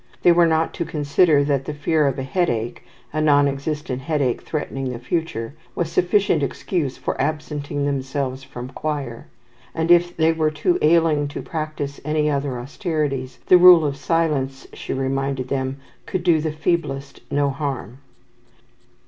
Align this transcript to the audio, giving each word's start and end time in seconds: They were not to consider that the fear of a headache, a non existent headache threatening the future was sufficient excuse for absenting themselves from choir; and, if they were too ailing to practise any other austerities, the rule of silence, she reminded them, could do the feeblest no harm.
They 0.23 0.31
were 0.31 0.47
not 0.47 0.73
to 0.73 0.83
consider 0.83 1.43
that 1.43 1.65
the 1.65 1.75
fear 1.75 2.07
of 2.07 2.17
a 2.17 2.23
headache, 2.23 2.81
a 3.13 3.21
non 3.21 3.47
existent 3.47 4.01
headache 4.01 4.41
threatening 4.41 4.89
the 4.91 4.97
future 4.97 5.53
was 5.75 5.91
sufficient 5.91 6.41
excuse 6.41 6.97
for 6.97 7.21
absenting 7.21 7.85
themselves 7.85 8.43
from 8.43 8.69
choir; 8.69 9.27
and, 9.75 9.91
if 9.91 10.17
they 10.17 10.33
were 10.33 10.49
too 10.49 10.79
ailing 10.81 11.27
to 11.27 11.43
practise 11.43 12.01
any 12.03 12.31
other 12.31 12.57
austerities, 12.57 13.37
the 13.45 13.59
rule 13.59 13.85
of 13.85 13.95
silence, 13.95 14.65
she 14.73 14.91
reminded 14.91 15.49
them, 15.49 15.77
could 16.07 16.23
do 16.23 16.41
the 16.41 16.51
feeblest 16.51 17.21
no 17.29 17.51
harm. 17.51 17.99